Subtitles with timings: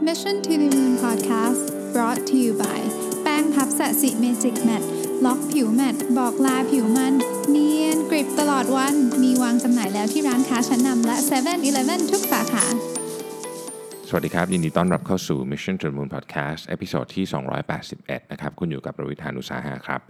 [0.00, 2.80] Mission to the Moon Podcast brought to you by
[3.22, 4.82] แป้งพัฟ Sasi Magic Matte
[5.24, 7.14] ล็อกผิว matte บอกลาผิวมัน
[7.50, 12.64] เนียนกริบตลอดวัน มีวางจำหน่ายแล้วที่ร้านค้าชั้นนำและ7 e เ e ่ e อทุกสาขา
[14.08, 17.24] สวัสดีครับ ยินดีต้อนรับเข้าสู่ Mission to the Moon Podcast episode ที่
[17.78, 20.00] 281 นะครับ คุณอยู่กับผมรวิศ หาญอุตสาหะครับ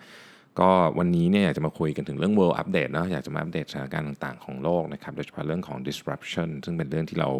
[0.61, 7.31] ก็วันนี้เนี่ยอยากจะมาคุยกันถึงเรื่อง World Update เนาะอยากจะมาอัปเดตสถานการณ์ต่างๆของโลกนะครับ โดยเฉพาะเรื่องของ disruption ซึ่งเป็นเรื่องที่เรา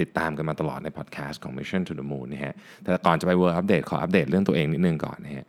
[0.00, 5.46] ติดตามกันมาตลอดในพอดแคสต์ของ Mission to the Moon นะฮะแต่ก่อนจะไป World Update ขออัปเดตเรื่องตัวเองนิดนึงก่อนนะฮะ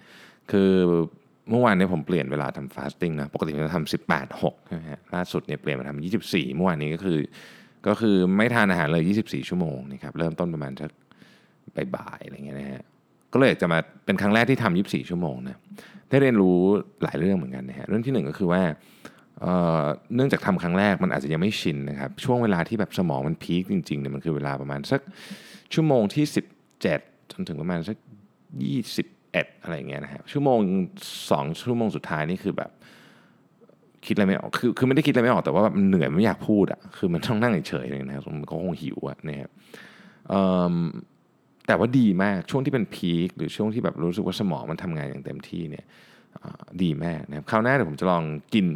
[0.51, 0.71] คือ
[1.49, 7.19] เมื่อวานนี่ยผมเปลี่ยนเวลาทำ fasting นะปกติผมจะทำ18 6ใช่ไหมฮะล่าสุดเนี่ยเปลี่ยนมาทำ24เมื่อวานนี้ก็คือ
[7.87, 10.91] ก็คือไม่ทานอาหารเลย 24 ชั่วโมงนะครับเริ่มต้นประมาณสัก
[11.95, 12.81] บ่ายๆอะไรเงี้ยนะฮะ
[13.33, 15.59] ก็เลยอยากจะมาเป็นครั้งแรกที่ทำ24 ชั่วโมงนะ
[16.09, 16.57] ได้เรียนรู้
[17.03, 18.61] หลายเรื่องเหมือนกันนะฮะเรื่องที่หนึ่งก็คือว่า
[20.15, 25.01] เนื่องจากทำครั้งแรกมันอาจจะยังไม่ชินนะครับ ช่วงเวลาที่แบบสมองมันพีคจริงๆเนี่ยมันคือเวลาประมาณสัก
[25.73, 26.25] ชั่วโมงที่
[26.77, 27.97] 17 จนถึงประมาณสัก
[28.79, 30.57] 21 อะไรเงี้ยนะฮะชั่วโมง
[31.09, 32.71] 2 ชั่วโมงสุดท้ายนี่คือแบบ
[34.05, 39.49] คิดอะไรไม่ออกคือคือไม่ได้คิดอะไรไม่ออกแต่ว่ามันเหนื่อยไม่อยากพูดอะคือมันต้องนั่งเฉยๆนะครับมันก็คงหิวอะนะครับ
[41.67, 45.85] แต่ว่าดีมากช่วงที่เป็นพีคหรือช่วงที่แบบรู้สึกว่าสมองมันทำงานอย่างเต็มที่เนี่ย
[46.83, 48.67] ดีมากนะครับคราวหน้าเดี๋ยวผมจะลองกิน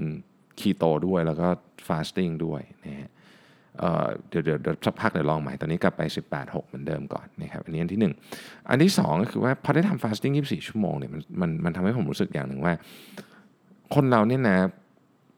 [0.59, 1.48] คีโตด้วยแล้วก็
[1.88, 3.09] fasting ด้วยนะฮะ
[4.30, 8.00] เดี๋ยวเดี๋ยวสักพักเดี๋ยวลองใหม่ ตอนนี้กลับไป 18 6 เหมือนเดิมก่อนนะครับ อันนี้อันที่
[8.36, 12.73] 1 อันที่ 2 ก็คือว่าพอได้ทำ fasting 24 ชั่วโมงเนี่ยมันมันมันทำให้ผมรู้สึกอย่างหนึ่งว่า
[13.95, 14.58] คนเราเนี่ยนะ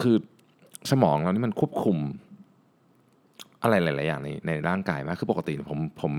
[0.01, 0.15] คือ
[0.91, 1.97] สมองเรานี่มันควบคุม
[3.63, 6.13] อะไรหลาย ๆ อย่างในในร่างกายมากคือปกติผมผม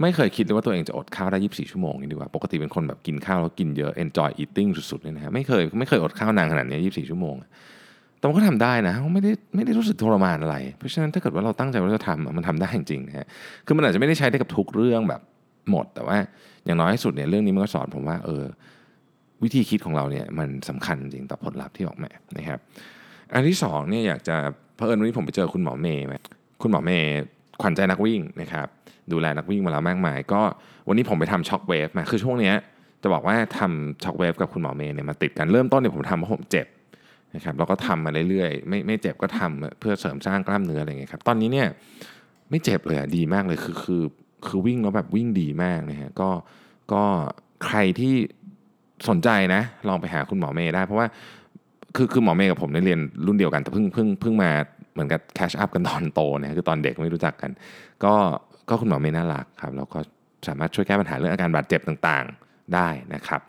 [0.00, 7.34] ไม่เคยคิดเลยว่าตัวเองจะอดข้าวได้ 24 ชั่วโมงนี่ดีกว่า ปกติเป็นคนแบบกินข้าวแล้วกินเยอะ enjoy eating สุด ๆ เลยนะฮะไม่เคยไม่เคยอดข้าวนานขนาดนี้ 24 ชั่วโมง
[8.24, 13.26] แต่มันก็ทำได้นะไม่ได้ไม่ได้รู้สึกทรมานอะไร เพราะฉะนั้นถ้าเกิดว่าเราตั้งใจว่าจะทำมันทำได้จริงๆนะฮะ
[13.66, 15.20] คือมันอาจจะไม่ได้ใช้ได้กับทุกเรื่องแบบ
[15.70, 16.16] หมด แต่ว่า
[16.64, 18.44] อย่างน้อยที่สุดเนี่ยเรื่องนี้มันก็สอนผมว่าเออ
[19.42, 22.58] วิธีคิดของเราเนี่ยมันสำคัญจริงต่อผลลัพธ์ที่ออกมานะครับ
[23.32, 24.36] อันที่สองเนี่ยอยากจะ
[24.76, 26.04] เพิ่มวันนี้ผมไปเจอคุณหมอเมย์
[26.62, 27.10] คุณหมอเมย์
[27.62, 28.66] ขวัญใจนักวิ่งนะครับ
[29.12, 30.42] ดูแลนักวิ่งมาแล้วมากมาย ก็
[30.88, 32.54] วันนี้ผมไปทำ shock wave มาคือช่วงเนี้ย
[33.02, 36.66] จะบอกว่าทำ shock wave กับคุณหมอเมย์เนี่ยมาติดกันเริ่มต้นเนี่ยผมทำเพราะผมเจ็บ
[37.34, 41.68] นะครับแล้วก็ทำมาเรื่อยๆไม่ไม่เจ็บก็ทำเพื่อเสริมสร้างกล้ามเนื้ออะไรเงี้ยครับตอนนี้เนี่ย
[42.50, 44.02] ไม่เจ็บเลยอะดีมากเลยคือคือ
[44.46, 46.28] คือวิ่งแล้วแบบวิ่งดีมากนะฮะก็
[46.92, 47.02] ก็
[47.66, 48.14] ใครที่
[49.08, 51.06] สนใจนะ ลองไปหาคุณหมอเมย์ได้ เพราะว่า
[51.96, 54.50] คือคือหมอเมย์กับผมได้เรียนรุ่นเดียวกันแต่เพิ่งเพิ่งเพิ่งมา
[54.92, 57.50] เหมือนกับแคชอัพกันตอนโตนะคือตอนเด็กไม่รู้จักกัน
[58.04, 58.14] ก็
[58.68, 59.98] ก็คุณหมอเมย์น่ารักครับแล้วก็
[60.48, 63.40] สามารถช่วยแก้ปัญหาเรื่องอาการบาดเจ็บต่างๆได้นะครับ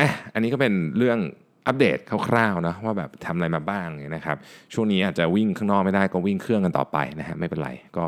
[0.00, 1.18] อ่ออันนี้ก็เป็นเรื่อง
[1.66, 4.36] อัปเดตคร่าวๆนะว่าแบบทำอะไรมาบ้างนะครับ
[4.74, 8.06] ช่วงนี้อาจจะวิ่งข้างนอกไม่ได้ก็วิ่งเครื่องกันต่อไปนะฮะไม่เป็นไรก็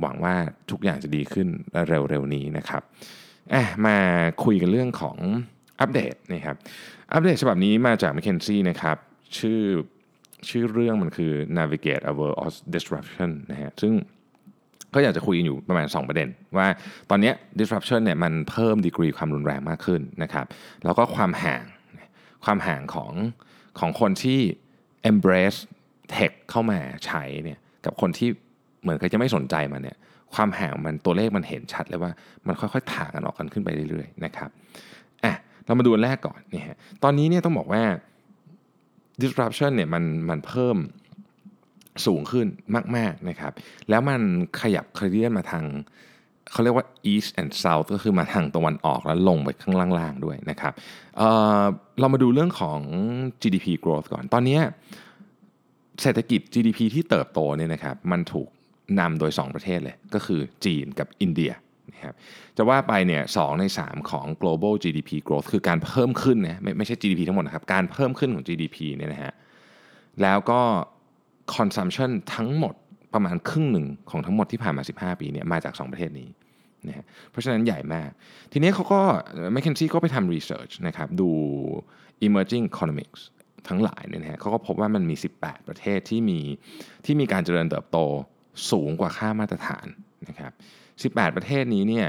[0.00, 0.34] หวังว่า
[0.70, 1.48] ทุกอย่างจะดีขึ้น
[1.88, 2.82] เร็วๆนี้นะครับ
[3.86, 3.96] มา
[4.44, 5.16] คุยกันเรื่องของ
[5.80, 6.56] อัปเดตนะครับ
[7.12, 8.96] อัปเดตฉบับนี้มาจาก McKinsey นะครับ
[9.38, 9.60] ชื่อ
[10.48, 13.92] ชื่อเรื่องมันคือ navigate a world of disruption นะฮะซึ่ง
[14.94, 16.66] ก็อยากจะคุยอยู่ประมาณ 2 ประเด็น ว่า
[17.10, 20.46] ตอนนี้ disruption เนี่ยมันเพิ่มดีกรีความรุนแรงมากขึ้นนะครับ
[20.84, 21.64] แล้วก็ความห่าง
[22.44, 23.12] ความห่างของ
[23.78, 24.40] ของคนที่
[25.10, 25.58] embrace
[26.14, 28.28] tech เข้ามาใช้เนี่ยกับคนที่
[28.82, 29.96] เหมือนกับจะไม่สนใจมันเนี่ย
[30.34, 32.12] ความห่างมันตัวเลขมันเห็นชัดเลยว่า
[32.46, 34.50] มันค่อยๆถ่างกันออกกันขึ้นไปเรื่อยๆนะครับ
[35.24, 35.32] อะ
[35.64, 37.82] เรามาดูแรกก่อนนี่ฮะตอนนี้เนี่ยต้องบอกว่า
[39.22, 40.76] disruption เนี่ยมันมันเพิ่ม
[42.06, 42.46] สูงขึ้น
[42.96, 43.52] มากๆนะครับ
[43.90, 44.20] แล้วมัน
[44.60, 45.64] ขยับเคลื่อนมาทาง
[46.52, 50.72] เขาเรียกว่า east and south ก็คือมาทางตะวันออกแล้วลงไปข้างล่างๆด้วยนะครับ
[51.16, 52.80] เเรามาดูเรื่องของ
[53.42, 54.58] GDP growth ก่อน ตอนนี้
[56.02, 58.48] เศรษฐกิจ GDP ที่เติบโตเนี่ยนะครับมันถูก
[59.00, 61.52] นำโดย 2 ประเทศเลย ก็คือจีนกับอินเดีย
[61.92, 62.14] นะครับ
[62.56, 69.32] จะว่าไปเนี่ยสใน 3 ของ global GDP growth คือการเพิ่มขึ้นนะไม่ไม่ใช่ GDP ทั้งหมดนะครับ การเพิ่มขึ้นของ GDP เนี่ยนะฮะ
[70.22, 70.60] แล้วก็
[71.56, 72.74] consumption ทั้งหมด
[73.14, 76.28] ประมาณครึ่งหนึ่งของทั้งหมดที่ผ่านมา 15 ปีเนี่ยมาจาก 2 ประเทศนี้
[76.88, 78.10] นะเพราะฉะนั้นใหญ่มาก
[78.52, 79.00] ทีนี้เขาก็
[79.54, 81.30] McKinsey ก็ไปทำ research นะครับดู
[82.26, 83.20] emerging economics
[83.68, 86.40] ทั้งหลายเนี่ยนะฮะเขาก็พบว่ามันมี 18 ประเทศที่มี
[87.04, 87.98] ที่มีการเจริญเติบโต
[88.70, 89.86] สูงกว่าค่ามาตรฐาน
[90.28, 90.52] นะครับ
[91.16, 92.06] 18 ประเทศนี้เนี่ย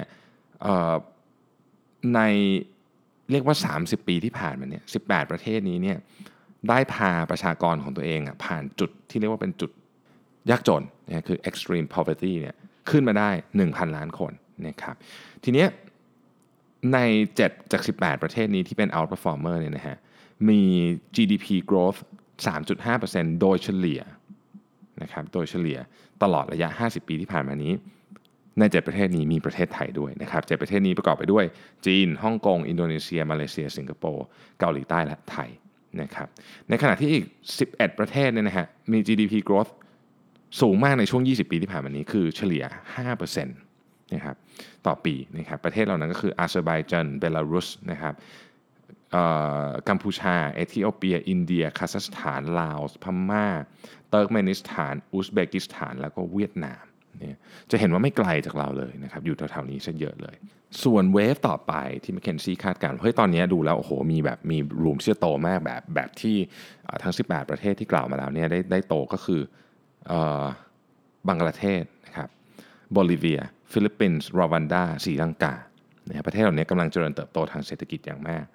[2.15, 2.19] ใน
[3.31, 5.97] เรียกว่า 30 ปีที่ผ่านมาเนี่ย 18 ประเทศนี้เนี่ย
[6.69, 9.71] ได้พาประชากรของตัวเองอะผ่านจุดที่เรียกว่าเป็นจุด
[10.49, 12.55] ยากจนนะคือ extreme poverty เนี่ย
[12.89, 13.29] ขึ้นมาได้
[13.61, 14.31] 1,000 ล้านคน
[14.67, 14.95] นะครับ
[15.43, 15.65] ทีนี้
[16.93, 16.97] ใน
[17.37, 19.97] 7 จาก 18 ประเทศนี้ที่เป็น outperformer เนี่ยนะฮะ
[20.49, 20.61] มี
[21.15, 21.99] GDP growth
[22.45, 24.01] 3.5%โดยเฉลี่ย
[25.01, 25.79] นะครับโดยเฉลี่ย
[26.23, 27.73] ตลอดระยะ 50 ปีที่ผ่านมานี้
[28.59, 31.45] ใน 7 ประเทศนี้มีประเทศไทยด้วยนะครับ7ประเทศนี้ประกอบไปด้วย
[31.85, 34.25] จีนฮ่องกง อินโดนีเซีย มาเลเซีย สิงคโปร์
[34.59, 35.49] เกาหลีใต้และไทย
[36.01, 36.27] นะครับ
[36.69, 37.25] ในขณะที่อีก
[37.61, 39.71] 11 ประเทศเนี่ยนะฮะมี GDP growth
[40.61, 42.63] สูงมากในช่วง 20 ปีที่ผ่านมานี้คือเฉลี่ย
[43.23, 44.35] 5%นะครับ
[44.85, 48.13] ต่อปีนะครับประเทศเหล่านั้นก็คืออาเซอร์ไบจานเบลารุสนะครับ
[49.89, 53.47] กัมพูชา เอธิโอเปีย อินเดีย คาซัคสถาน ลาว พม่า
[54.09, 56.83] เติร์กเมนิสถาน อุซเบกิสถาน แล้วก็เวียดนาม
[57.19, 57.37] เนี่ย
[57.71, 60.35] จะเห็นว่าไม่ไกลจากเราเลยนะครับอยู่แถวๆนี้ซะเยอะเลย
[60.83, 61.73] ส่วน wave ต่อไป
[62.03, 66.35] ที่ McKinsey คาดการณ์เฮ้ยตอนนี้ดูแล้วโอ้โหมีแบบมี room ที่จะโตมากแบบแบบที่
[67.03, 69.41] ทั้ง 18 ประเทศที่กล่าวมาแล้วเนี่ยได้ได้โตก็คือ
[71.27, 72.29] บังกลาเทศนะครับ
[72.91, 73.41] โบลิเวีย
[73.71, 78.45] ฟิลิปปินส์รวันดาศรีลังกาเนี่ยประเทศเหล่านี้กำลังเจริญเติบโตทางเศรษฐกิจอย่างมาก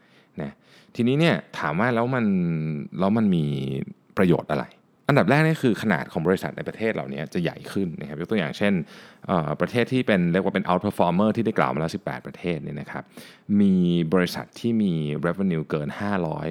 [0.42, 0.52] นะ
[0.94, 2.24] ทีนี้เนี่ยถามว่าแล้วมัน
[2.98, 3.44] แล้วมันมี
[4.16, 4.64] ประโยชน์อะไร
[5.10, 8.72] อันดับแรกนี่คือขนาดของบริษัทในประเทศเหล่านี้จะใหญ่ขึ้นนะครับยกตัวอย่างเช่น
[9.60, 13.04] ประเทศที่เป็นเรียกว่าเป็น outperformer ที่ได้กล่าวมาแล้ว 18 ประเทศเนี่ยนะครับ
[13.60, 13.74] มี
[14.12, 14.92] บริษัทที่มี
[15.26, 15.88] revenue เกิน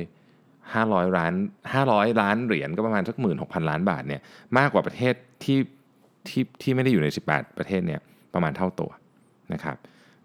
[0.06, 1.34] 500 500 ล้าน
[1.74, 4.22] 500 ล้านเหรียญก็ประมาณสักหมื่นหกพันล้านบาทเนี่ย
[4.58, 5.14] มากกว่าประเทศ
[5.44, 5.60] ที่
[6.30, 8.02] ที่ที่ไม่ได้อยู่ใน 18 ประเทศเนี่ย
[8.34, 8.92] ประมาณเท่าตัว
[9.54, 9.78] นะครับ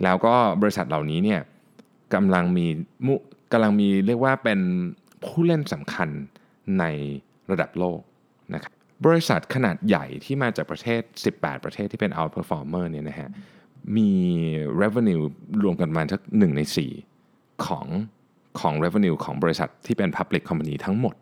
[0.03, 1.41] แล้วก็บริษัทเหล่านี้เนี่ย
[2.15, 2.67] กำลังมี
[3.07, 3.15] มุ
[3.53, 4.61] กำลังมีเรียกว่าเป็น
[5.25, 6.09] ผู้เล่นสำคัญ
[6.79, 6.85] ใน
[7.53, 8.01] ระดับโลก
[8.55, 8.73] นะครับ
[9.07, 11.01] บริษัทขนาดใหญ่ที่มาจากประเทศ
[11.35, 13.29] 18 ประเทศที่เป็น outperformer เนี่ยนะฮะ
[13.97, 14.11] มี
[14.81, 15.23] revenue
[15.63, 16.63] รวมกันมาสักหนึ่งใน
[17.13, 17.87] 4 ของ
[18.61, 21.15] ของ revenue ของบริษัทที่เป็น public company ทั้งหมด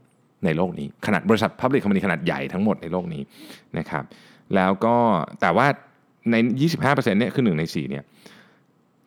[0.45, 3.23] ในโลกนี้ ขนาดบริษัท public company ขนาดใหญ่ทั้งหมดในโลกนี้
[3.79, 4.05] นะครับ
[4.55, 4.97] แล้วก็
[5.41, 5.67] แต่ว่า
[6.31, 6.35] ใน
[6.79, 8.05] 25%เนี่ยคือ 1 ใน 4 เนี่ย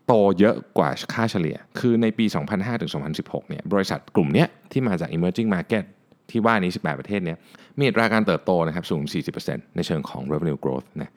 [0.06, 5.84] โตเยอะกว่าค่าเฉลี่ย คือในปี 2005 ถึง 2016 เนี่ย บริษัทกลุ่มเนี้ที่มาจาก emerging market
[6.30, 7.38] ที่ว่านี้ 18 ประเทศเนี้ย
[7.80, 9.02] มีอัตราการเติบโตนะครับสูง
[9.40, 11.12] 40%ในเชิงของ revenue growth นะ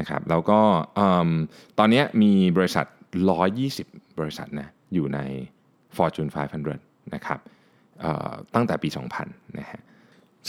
[0.00, 0.60] นะครับแล้วก็
[1.78, 2.86] ตอนนี้มีบริษัท
[3.52, 5.18] 120 บริษัทนะอยู่ใน
[5.96, 6.30] Fortune
[6.72, 7.38] 500 นะครับ
[8.54, 8.88] ตั้งแต่ปี
[9.22, 9.80] 2000 นะฮะ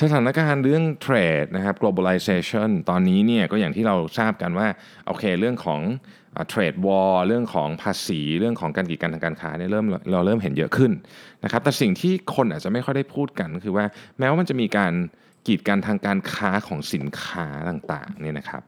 [0.01, 4.67] สถานการณ์เรื่องเทรดนะครับ globalization ตอนนี้เนี่ยก็อย่างที่เราทราบกันว่า
[5.07, 5.81] โอเคเรื่องของ
[6.49, 10.91] เทรดวอลเรื่องของภาษีเรื่องของการกีดกันทางการค้าเนี่ยเริ่มเราเริ่มเห็นเยอะขึ้น
[11.43, 13.85] นะครับแต่สิ่งที่คนอาจจะไม่ค่อยได้พูดกันคือว่า
[14.19, 14.93] แม้ว่ามันจะมีการ
[15.47, 18.61] กีดกันทางการค้าของสินค้าต่างๆเนี่ยนะครับ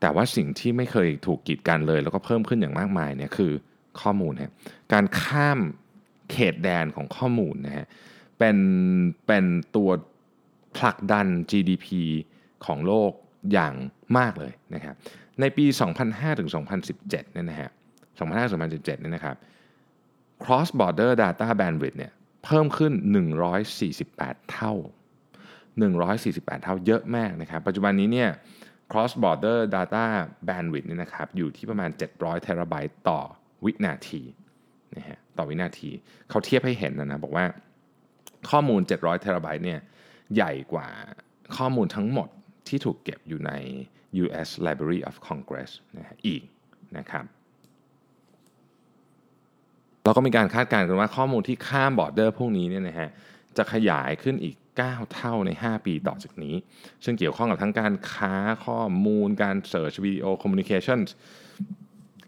[0.00, 3.52] แต่ว่าสิ่งที่ไม่เคยถูกกีดกันเลย แล้วก็เพิ่มขึ้นอย่างมากมายเนี่ยคือ
[4.00, 4.52] ข้อมูลฮะ
[4.92, 5.58] การข้าม
[6.30, 7.86] เขตแดนของข้อมูลนะฮะ
[8.38, 8.56] เป็น
[9.26, 9.44] เป็น
[9.76, 9.90] ตัว
[10.76, 11.86] ผลักดัน GDP
[12.66, 13.12] ของโลก
[13.52, 13.74] อย่าง
[14.18, 14.94] มากเลยนะครับ
[15.40, 15.64] ในปี
[16.02, 16.50] 2005ถึง
[16.90, 17.70] 2017เนี่ยนะฮะ
[18.18, 19.36] 2005-2017เนี่ยนะครับ
[20.44, 22.12] cross border data bandwidth เนี่ย
[22.44, 22.92] เพิ่มขึ้น
[23.72, 24.74] 148 เท่า
[25.68, 28.30] 148 เท่าเยอะมากนะครับ ปัจจุบันนี้เนี่ย
[28.92, 30.04] cross border data
[30.48, 33.20] bandwidth เนี่ยนะครับอยู่ที่ประมาณ 700 เทราไบต์ต่อ
[33.64, 34.22] วินาที
[34.96, 35.90] นะฮะต่อวินาที
[36.30, 37.44] เขาเทียบให้เห็นนะนะ บอกว่า
[38.50, 39.80] ข้อมูล 700 เทราไบต์เนี่ย
[40.34, 40.88] ใหญ่กว่า
[41.56, 42.28] ข้อมูลทั้งหมด
[42.68, 43.52] ที่ถูกเก็บอยู่ใน
[44.22, 44.48] U.S.
[44.66, 46.42] Library of Congress นะอีก
[46.98, 47.24] นะครับ
[50.04, 53.08] เราก็มีการคาดการณ์กันว่าข้อมูลที่ข้ามบอร์เดอร์พวกนี้เนี่ยนะฮะ
[53.56, 56.54] จะขยายขึ้นอีก 9 เท่าใน 5 ปีต่อจากนี้
[57.04, 58.34] ซึ่งเกี่ยวข้องกับทั้งการค้า
[58.66, 61.00] ข้อมูลการ search วิดีโอ communication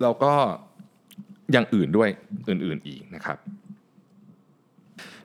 [0.02, 0.32] แล้วก็
[1.52, 2.08] อย่างอื่นด้วย
[2.48, 3.38] อื่นๆอีกนะครับ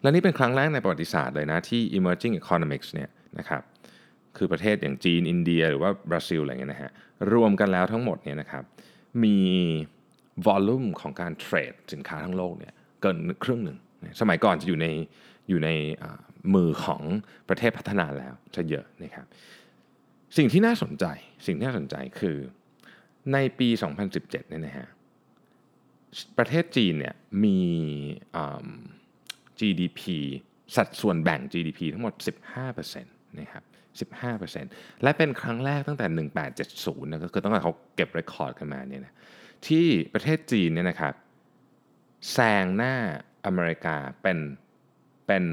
[0.02, 3.62] และนี่เป็นครั้งแรกในประวัติศาสตร์เลยนะที่ emerging economies เนี่ยนะครับ
[4.38, 6.92] คือประเทศอย่างจีนอินเดีย หรือว่าบราซิลอะไรเงี้ยนะฮะ
[7.34, 8.64] รวมกันแล้วทั้งหมดเนี่ยนะครับ
[9.24, 9.38] มี
[10.46, 13.78] volume ของการ trade สินค้าทั้งโลกเนี่ยเกินครึ่งหนึ่ง
[14.22, 14.88] สมัยก่อนจะอยู่ใน
[15.50, 15.70] อยู่ใน
[16.56, 17.02] มือของ
[17.50, 19.26] ประเทศพัฒนาแล้วจะเยอะนะครับ
[20.38, 21.06] สิ่งที่น่าสนใจ
[21.46, 22.38] สิ่งที่น่าสนใจคือ
[23.34, 23.70] ในปี
[24.10, 24.88] 2017เนี่ยนะฮะ
[26.38, 27.60] ประเทศจีนเนี่ยมี
[29.60, 30.02] GDP
[30.76, 32.14] สัดส่วนแบ่ง GDP ทั้งหมด
[32.62, 33.64] 15%นะครับ
[34.34, 36.28] 15%และเป็นครั้งแรกตั้งแต่
[36.60, 39.14] 1870นะก็คือตั้งแต่เขาเก็บเรคคอร์ดกันมาเนี่ยนะ
[39.68, 41.14] ที่ประเทศจีนเนี่ยนะครับ
[42.32, 42.96] แซงหน้า
[43.46, 44.38] อเมริกาเป็น
[45.28, 45.44] เป็น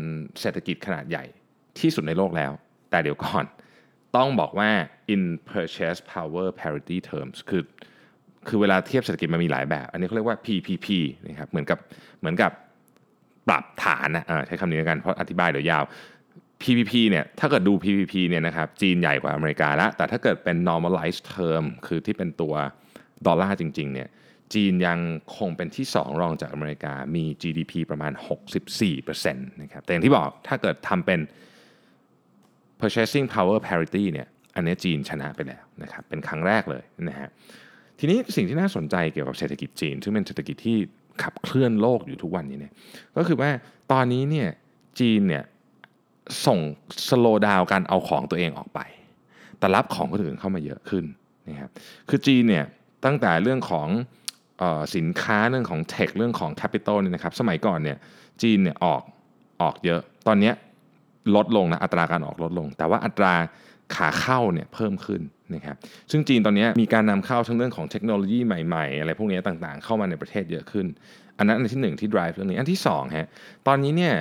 [0.41, 1.25] เศรษฐกิจขนาดใหญ่
[1.81, 2.53] ที่สุดในโลกแล้ว
[2.91, 3.45] แต่เดี๋ยวก่อน
[4.17, 4.71] ต้องบอกว่า
[5.15, 5.23] in
[5.53, 7.63] purchase power parity terms คือ
[8.49, 10.87] คือเวลาเทียบเศรษฐกิจมันมีหลายแบบ อันนี้เขาเรียกว่า PPP
[11.29, 11.79] นะครับเหมือนกับ
[12.21, 12.53] เหมือนกับ
[13.49, 15.85] ปรับฐานนะใช้คำนี้กันเพราะอธิบายเดี๋ยวยาว
[16.63, 22.55] PPP เนี่ยถ้าเกิดดู PPP เนี่ยนะครับจีนใหญ่กว่าอเมริกาแล้ว แต่ถ้าเกิดเป็น normalized term คือที่เป็นตัว
[23.27, 24.09] ดอลลาร์จริงๆเนี่ย
[24.55, 24.99] จีนยัง
[25.37, 28.13] คงเป็นที่ 2 รองจากอเมริกา มี GDP ประมาณ
[28.53, 31.21] 64%นะครับ แต่อย่างที่บอกถ้าเกิดทำเป็น
[32.81, 37.29] purchasing power parity เนี่ยอันนี้จีนชนะไปแล้วนะครับ เป็นครั้งแรกเลยนะฮะ
[37.99, 40.79] ทีนี้สิ่งที่น่าสนใจเกี่ยวกับเศรษฐกิจจีน ซึ่งเป็นเศรษฐกิจที่
[41.23, 42.73] ขับเคลื่อนโลกอยู่ทุกวันนี้เนี่ย
[43.17, 43.51] ก็คือว่า
[43.93, 44.49] ตอนนี้เนี่ย
[45.01, 45.45] จีนเนี่ย
[46.47, 46.59] ส่ง
[47.09, 48.81] slow down การเอาของตัวเองออกไป
[49.59, 51.05] แต่รับของคนอื่นเข้ามาเยอะขึ้น
[51.49, 51.71] นะครับ
[52.09, 52.65] คือจีนเนี่ย
[53.05, 53.89] ตั้งแต่เรื่องของ
[54.63, 57.99] ออสินค้าเรื่องของเทคเรื่องของแคปิตอลเนี่ยนะครับสมัยก่อนเนี่ย
[58.43, 59.03] จีนเนี่ยออก
[59.63, 60.53] ออกเยอะ ตอนนี้
[61.37, 63.35] ลดลงนะอัตราการออกลดลง แต่ว่าอัตรา
[63.95, 65.23] ขาเข้าเนี่ยเพิ่มขึ้น
[65.55, 65.77] นะครับ
[66.11, 70.87] ซึ่งจีนตอนนี้มีการนำเข้าทั้งเรื่องของเทคโนโลยีใหม่ๆ อะไรพวกนี้ต่างๆ เข้ามาในประเทศเยอะขึ้น
[71.39, 73.29] อันนั้นอันที่หนึ่งที่ drive เรื่องนี้ อันที่สองฮะ
[73.67, 74.15] ตอนนี้เนี่ย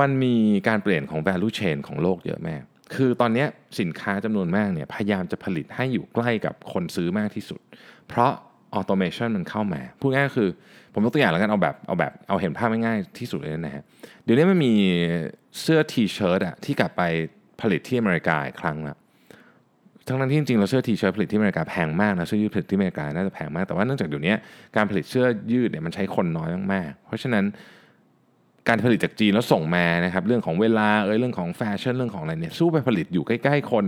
[0.00, 0.34] มันมี
[0.68, 2.62] การเปลี่ยนของ value chain ของโลกเยอะมาก
[2.94, 3.44] คือตอนนี้
[3.80, 7.60] สินค้าจำนวนมากเนี่ยพยายามจะผลิตให้อยู่ใกล้กับคนซื้อมากที่สุด
[8.08, 8.32] เพราะ
[8.74, 10.48] ออโตเมชันมันเข้ามา พูดง่ายๆคือ
[10.92, 13.82] ผมยกตัวอย่างแล้วกันเอาแบบเอาแบบเอาเห็นภาพง่ายที่สุดเลยนะฮะ
[14.24, 14.72] เดี๋ยวนี้มันมี
[15.60, 17.02] เสื้อทีเชิ้ตอะที่กลับไป
[17.62, 18.98] ผลิตที่อเมริกาอีกครั้งละ
[20.08, 24.34] ทั้งนั้นที่จริงเราเสื้อทีเชิ้ตผลิตที่อเมริกาแพงมากนะเสื้อยืดผลิตที่อเมริกาน่าจะแพงมากแต่ว่าเนื่องจากเดี๋ยวนี้
[24.76, 27.44] การผลิตเสื้อยืดเนี่ยมันใช้คนน้อยมากๆเพราะฉะนั้น
[28.68, 33.86] การผลิตจากจีนแล้วส่งมานะครับเรื่องของเวลาเอยเรื่องของแฟชั่นเรื่องของอะไรเนี่ยสู้ไปผลิตอยู่ใกล้ ๆ คน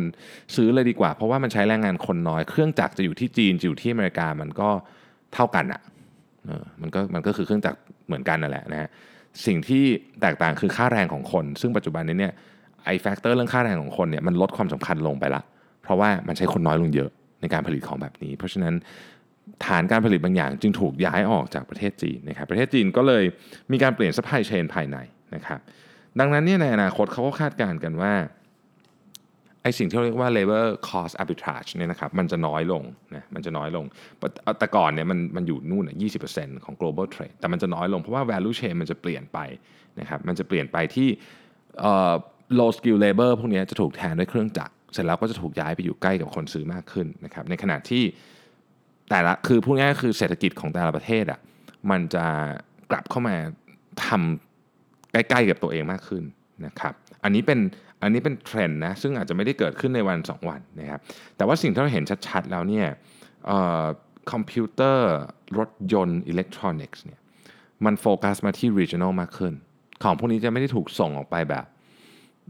[0.56, 4.68] ซื้อเลยดีกว่า เพราะว่ามันใช้แรงงานคนน้อย เครื่องจักรจะอยู่ที่จีนจะอยู่ที่อเมริกามันก็
[5.34, 5.80] เท่ากันอะ
[6.46, 8.88] เออมันก็มันก็คือเครื่องจักรเหมือนกันนั่นแหละนะฮะ
[9.46, 9.84] สิ่งที่
[10.20, 12.32] แตกต่างคือค่าแรงของคน ซึ่งปัจจุบันนี้เนี่ย
[12.84, 15.42] ไอ้ factor เรื่องค่าแรงของคนเนี่ยมันลดความสำคัญลงไปละ
[15.82, 17.10] เพราะว่ามันใช้คนน้อยลงเยอะ
[17.40, 18.74] ในการผลิตของแบบนี้ เพราะฉะนั้น
[19.66, 23.24] ฐานการผลิตบางอย่างจึงถูกย้ายออกจากประเทศจีนนะครับประเทศจีนก็เลย
[23.72, 24.96] มีการเปลี่ยน supply chain ภายใน
[25.34, 25.60] นะครับ
[26.20, 28.12] ดังนั้นเนี่ยในอนาคตเขาก็คาดการณ์กันว่า
[29.62, 32.84] ไอ้สิ่งที่เรียกว่า labor cost arbitrage เนี่ยนะครับมันจะน้อยลง
[33.14, 33.84] นะมันจะน้อยลง
[34.58, 36.18] แต่ก่อนเนี่ยมันมันอยู่นู่นยี่สิ
[36.64, 39.38] ของ global trade แต่มันจะน้อยลงเพราะว่า value chain มันจะเปลี่ยนไป
[40.00, 41.08] นะครับมันจะเปลี่ยนไปที่
[42.60, 48.02] low skill labor พวกนี้จะถูกแทนด้วยเครื่องจักรเสร็จแล้วก็จะถูกย้ายไปอยู่ใกล้กับคนซื้อมากขึ้นนะครับในขณะที่
[49.10, 51.40] แต่ละคือพูดง่ายๆคือเศรษฐกิจของแต่ละประเทศอะ
[51.90, 52.24] มันจะ
[52.90, 53.36] กลับเข้ามา
[54.06, 56.24] ทำใกล้ๆกับตัวเองมากขึ้น
[56.66, 56.94] นะครับ
[57.24, 57.58] อันนี้เป็น
[58.02, 61.00] อันนี้เป็นเทรนด์นะซึ่งอาจจะไม่ได้เกิดขึ้นในวัน 2 วันนะครับ
[61.36, 62.86] แต่ว่าสิ่งที่เราเห็นชัดๆแล้วเนี่ย
[64.32, 65.10] คอมพิวเตอร์
[65.58, 67.20] รถยนต์อิเล็กทรอนิกส์เนี่ย
[67.84, 69.52] มันโฟกัสมาที่ regional มากขึ้น
[70.02, 71.64] ของพวกนี้จะไม่ได้ถูกส่งออกไปแบบ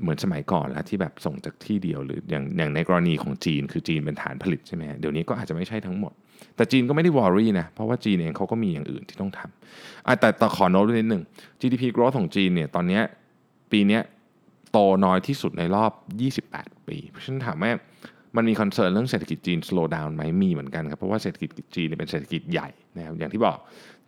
[0.00, 6.12] เหมือนสมัยก่อนแล้วที่แบบส่งจากที่เดียวหรืออย่างอย่างในกรณีของจีน คือจีนเป็นฐานผลิตใช่ไหมเดี๋ยวนี้ก็อาจจะไม่ใช่ทั้งหมด
[6.56, 11.22] แต่จีนก็ไม่ได้ worry นะ เพราะว่าจีนเองเขาก็มีอย่างอื่นที่ต้องทำแต่ต่อขอโน้ตนิดหนึ่ง
[11.60, 13.00] GDP growth ของจีนเนี่ยตอนนี้
[13.72, 14.00] ปีนี้
[14.72, 15.92] โตน้อยที่สุดในรอบ
[16.48, 17.72] 28 ปี เพราะฉะนั้นถามว่า
[18.36, 23.58] มันมี concern เรื่องเศรษฐกิจจีน slow down ไหมมีเหมือนกันครับ เพราะว่าเศรษฐกิจจีนเป็นเศรษฐกิจใหญ่นะครับอย่างที่บอก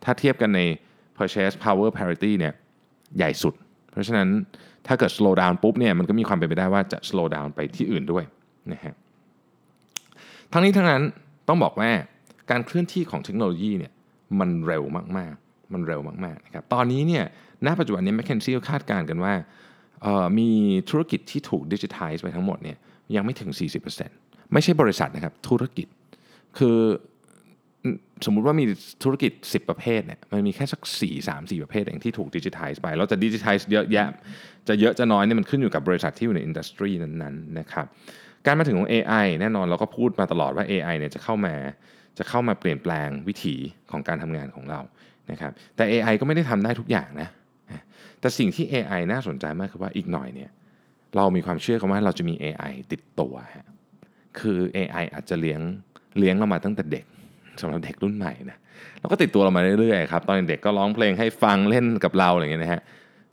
[0.03, 0.61] ถ้าเทียบกันใน
[1.17, 2.53] purchase power parity เนี่ย
[3.17, 3.53] ใหญ่สุด
[3.91, 4.29] เพราะฉะนั้น
[4.87, 8.23] ถ้าเกิด slow down ปุ๊บเนี่ยมันก็มีความเป็นไปได้ว่าจะ slow down ไปที่อื่นด้วย
[8.71, 8.95] นะฮะ
[10.51, 11.03] ทั้งนี้ทั้งนั้น
[11.47, 11.89] ต้องบอกว่า
[12.51, 13.91] การเคลื่อนที่ของเทคโนโลยีเนี่ย
[14.39, 14.83] มันเร็ว
[15.17, 17.23] มากๆ มันเร็วมากๆนะครับตอนนี้เนี่ย
[17.65, 19.33] ณปัจจุบันนี้แมคเคนซี่คาดการณ์กันว่า
[20.37, 20.49] มี
[20.89, 22.77] ธุรกิจที่ถูกดิจิทัลไปทั้งหมดเนี่ย
[23.15, 23.49] ยังไม่ถึง
[24.01, 25.87] 40%ไม่ใช่บริษัทนะครับธุรกิจ
[26.57, 26.77] คือ
[28.25, 28.65] สมมุติว่ามี
[29.03, 34.07] ธุรกิจ 10 ประเภทเนี่ยมันมีแค่สัก 4 3 4 ประเภทเองที่ถูกดิจิทัลไป แล้วจะดิจิทัลเยอะแยะ
[34.67, 37.85] จะเยอะจะน้อยเนี่ยมันขึ้นอยู่กับบริษัทที่อยู่ในอินดัสทรีนั้นๆนะครับ
[38.45, 41.55] การมาถึงของ AI แน่นอนเราก็พูดมาตลอดว่า AI เนี่ยจะเข้ามา
[42.17, 43.55] จะเข้ามาเปลี่ยนแปลงวิถี
[43.91, 44.81] ของการทำงานของเรา
[45.31, 47.29] นะครับแต่ AI ก็ไม่ได้ทำได้ทุกอย่างนะ
[48.19, 50.49] แต่สิ่งที่ AI น่าสนใจมากคือว่าอีกหน่อยเนี่ย
[51.15, 53.33] เรามีความเชื่อกันว่าเราจะมี AI ติดตัว
[54.39, 55.61] คือ AI อาจจะเลี้ยง
[56.19, 57.05] เลี้ยงเรามาตั้งแต่เด็ก
[57.61, 58.57] สำหรับเด็กรุ่นใหม่นะ
[58.99, 62.81] เราก็ติดตัวเรามาเรื่อยๆครับตอนเด็กก็ร้องเพลงให้ฟังเล่นกับเราอะไรอย่างเงี้ยนะฮะ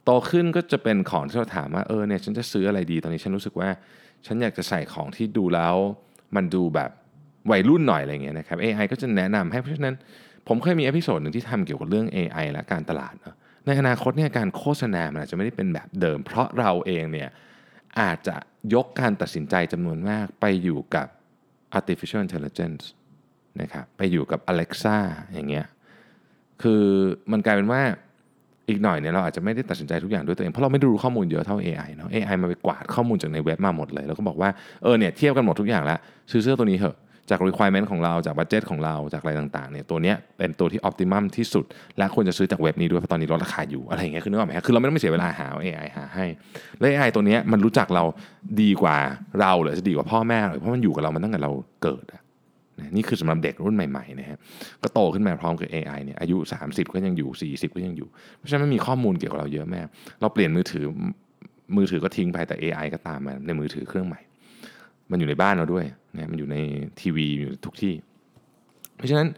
[0.04, 3.68] โตขึ้นก็จะเป็นของที่เราถามว่าเออเนี่ยฉันจะซื้ออะไรดีตอนนี้ฉันรู้สึกว่า
[4.26, 5.74] ฉันอยากจะใส่ของที่ดูแล้ว
[6.36, 6.90] มันดูแบบ
[7.50, 9.96] วัยรุ่นหน่อยอะไรเงี้ยนะครับ AI ก็จะแนะนำให้เพราะฉะนั้น
[10.48, 13.34] ผมเคยมีอพิโซดหนึ่งที่ทำเกี่ยวกับเรื่อง AI และการตลาดเนาะ
[13.66, 17.28] ในอนาคตเนี่ยการโฆษณามันอาจจะไม่ได้เป็นแบบเดิม เพราะเราเองเนี่ย
[18.00, 18.36] อาจจะ
[18.74, 21.06] ยกการตัดสินใจจำนวนมากไปอยู่กับ
[21.78, 22.84] artificial intelligence
[23.60, 24.96] นะครับไปอยู่กับ Alexa
[25.34, 25.66] อย่างเงี้ย
[26.62, 26.84] คือ
[27.32, 27.80] มันกลายเป็นว่า
[28.68, 34.50] อีกหน่อยเนี่ยเราอาจจะไม่ได้ตัดสินใจทุกอย่างด้วยตัวเอง เพราะเราไม่ได้รู้ข้อมูลเยอะเท่า AI เนาะ AI มันไปกวาดข้อมูลจากในเว็บมาหมดเลย แล้วก็บอกว่า
[34.82, 35.98] เออเนี่ยเทียบกันหมดทุกอย่างแล้ว
[36.30, 36.96] ซื้อเสื้อตัวนี้เถอะ
[37.30, 41.64] จาก requirement ของเราจากบัจเจตของเราจากอะไรต่างๆเนี่ยตัวเนี้ยเป็นตัวที่ optimum ที่สุด
[41.98, 46.26] และควรจะซื้อจากเว็บนี้ด้วยเพราะตอนนี้ลดราคาอยู่อะไรอย่างเงี้ยคือนึกออกไหมคือเราไม่ต้องไปเสียเวลาหา AI หาให้
[46.78, 48.04] และ AI ตัวเนี้ยมันรู้จักเรา
[48.62, 48.96] ดีกว่า
[49.40, 51.50] เราหรือจะดีกว่าพ่อแม่เลยเพราะมันอยู่กับเรามันตั้งแต่เรา
[51.82, 52.04] เกิด
[52.96, 54.38] นี่คือสำหรับเด็กรุ่นใหม่ๆนะฮะ
[54.82, 56.36] ก็โตขึ้นมาพร้อมกับ AI เนี่ยอายุ
[56.66, 59.86] 30 ก็ยังอยู่ 40 ก็ยังอยู่ เพราะฉะนั้นมันมีข้อมูลเกี่ยวกับเราเยอะมาก
[60.20, 60.84] เราเปลี่ยนมือถือ
[61.76, 64.20] มือถือก็ทิ้งไปแต่ AI ก็ตามมาในมือถือเครื่องใหม่
[65.10, 66.56] มันอยู่ในบ้านเราด้วยนะมันอยู่ใน
[67.00, 67.94] ทีวีอยู่ทุกที่
[68.96, 69.28] เพราะฉะนั้น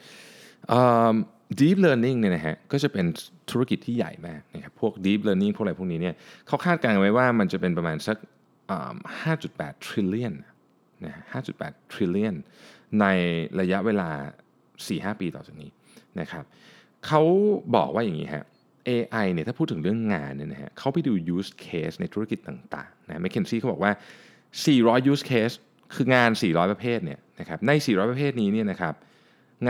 [1.61, 3.07] deep learning เนี่ยนะฮะก็จะเป็น
[3.50, 6.14] ธุรกิจที่ใหญ่มากนะครับพวก deep learning พวกอะไรพวกนี้เนี่ย
[6.47, 8.17] เขาคาดการณ์ไว้ว่ามันจะเป็นประมาณสัก
[9.23, 10.35] 5.8 trillion
[11.05, 11.14] นะ
[11.57, 12.35] 5.8 trillion
[13.00, 13.07] ใน
[13.61, 14.11] ระยะเวลา
[14.67, 15.71] 4-5 ปีต่อจากนี้
[16.21, 16.45] นะครับ
[17.07, 17.23] เขา
[17.76, 18.45] บอกว่าอย่างนี้ฮะ
[18.88, 23.93] AI เนี่ยถ้าพูดถึงเรื่องงานเนี่ยนะฮะเขาไปดู use case ในธุรกิจต่างๆนะ McKinsey เขาบอกว่า
[24.50, 25.55] 400 use case
[25.95, 28.95] คืองาน 400 ประเภทเนี่ยนะครับใน 400 ประเภทนี้เนี่ยนะครับ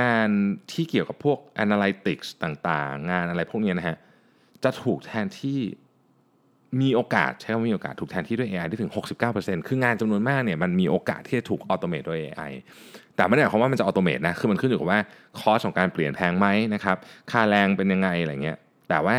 [0.00, 0.28] งาน
[0.72, 3.96] ที่เกี่ยวกับพวก analytics ต่างๆ งานอะไรพวกนี้นะฮะ
[4.64, 5.60] จะถูกแทนที่
[6.82, 8.92] มีโอกาสใช้คำว่ามีโอกาสถูกแทนที่ด้วย AI ได้ถึง
[9.28, 12.52] 69%คืองานจำนวนมากเนี่ยมันมีโอกาสที่จะถูกออโตเมตด้วย AI
[13.16, 15.00] แต่ไม่ได้หมายความว่ามันจะออโตเมตนะคือมันขึ้นอยู่กับว่า
[15.40, 16.96] คอสของการเปลี่ยนแพงไหมนะครับ
[17.30, 19.16] ค่าแรงเป็นยังไงอะไรเงี้ยแต่ว่า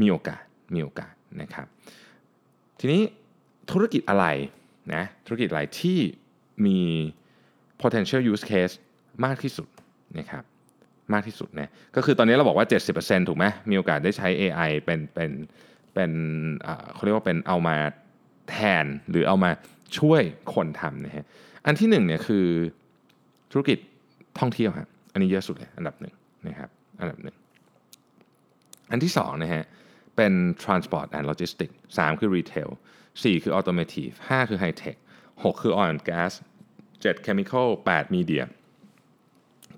[0.00, 0.42] มีโอกาส
[0.74, 1.66] มีโอกาสนะครับ
[2.80, 3.02] ทีนี้
[3.70, 4.26] ธุรกิจอะไร
[4.94, 5.98] นะธุรกิจอะไรที่
[6.66, 6.80] มี
[7.82, 8.74] potential use case
[9.24, 9.68] มากที่สุด
[10.18, 10.44] นะครับ
[11.12, 12.66] มากที่สุดนะก็คือตอนนี้เราบอกว่า
[12.98, 15.30] 70%ถูกไหมมีโอกาสได้ใช้ AI เป็นเป็น
[15.94, 16.10] เป็น
[16.94, 17.76] เขาเรียกว่าเป็นเอามา
[18.50, 19.50] แทนหรือเอามา
[19.98, 20.22] ช่วย
[20.54, 21.26] คนทำนะฮะ
[21.66, 22.46] อันที่หนึ่งเนี่ยคือ
[23.52, 23.78] ธุรกิจ
[24.38, 26.14] ท่องเที่ยวครับอันนี้เยอะสุดเลยอันดับหนึ่ง
[26.48, 27.36] นะครับอันดับหนึ่ง
[28.90, 29.64] อันที่สองนะฮะ
[30.16, 32.70] เป็น transport and logistics สามคือ retail
[33.22, 34.96] สี่คือ automotive ห้าคือ high tech
[35.44, 36.32] หกคือ oil and gas
[37.02, 38.42] เจ็ด chemical แปด media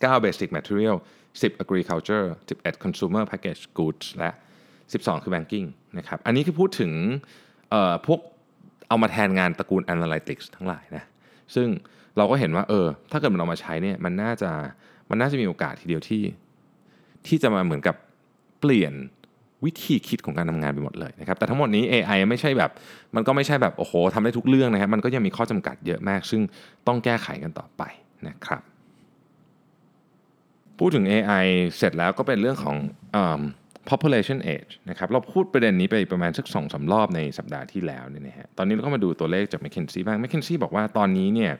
[0.00, 0.96] เก้า basic material
[1.42, 4.30] สิบ agriculture สิบเอ็ด consumer package goods และ
[4.76, 5.66] 12 คือ banking
[5.98, 6.92] นะครับ อันนี้คือพูดถึง
[8.06, 8.20] พวก
[8.88, 11.04] เอามาแทนงานตระกูล analytics ทั้งหลายนะ
[11.54, 11.68] ซึ่ง
[12.18, 14.50] เราก็เห็นว่าเออ ถ้าเกิดมันเอามาใช้เนี่ยมันน่าจะ
[15.10, 16.22] มันน่าจะมีโอกาสทีเดียวที่
[17.26, 17.96] ที่จะมาเหมือนกับ
[18.60, 18.94] เปลี่ยน
[19.64, 22.70] วิธีคิดของการทำงานไปหมดเลยนะครับ แต่ทั้งหมดนี้ AI ไม่ใช่แบบ
[23.14, 26.40] มันก็ไม่ใช่แบบโอ้โหทำได้ทุกเรื่องนะครับ มันก็ยังมีข้อจำกัดเยอะมาก ซึ่ง
[26.86, 27.82] ต้องแก้ไขกันต่อไป
[28.28, 28.62] นะครับ
[30.78, 31.44] พูดถึง AI
[31.76, 32.76] เสร็จแล้วก็เป็นเรื่องของ
[33.16, 33.18] อ
[33.90, 41.52] population age นะครับ เราพูดประเด็นนี้ไปประมาณสักสองสารอบในสัปดาห์ที่แล้วเนี่ยนะฮะ ตอนนี้เราก็มาดูตัวเลขจาก McKinsey บ้าง McKinsey บอกว่าตอนนี้เนี่ย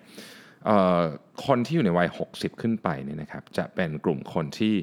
[1.47, 4.75] คนที่อยู่ในวัย 60 ขึ้นไปเนี่ยนะครับจะเป็นกลุ่มคนที่